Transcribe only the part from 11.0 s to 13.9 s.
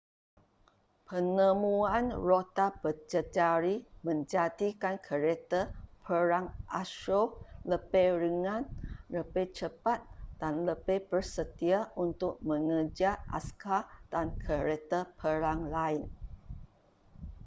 bersedia untuk mengejar askar